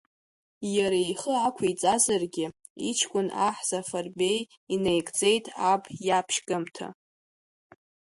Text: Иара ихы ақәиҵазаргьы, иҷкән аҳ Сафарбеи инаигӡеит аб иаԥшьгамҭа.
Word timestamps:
Иара 0.75 0.99
ихы 1.11 1.33
ақәиҵазаргьы, 1.47 2.45
иҷкән 2.89 3.27
аҳ 3.47 3.57
Сафарбеи 3.67 4.39
инаигӡеит 4.73 5.45
аб 5.71 5.83
иаԥшьгамҭа. 6.07 6.87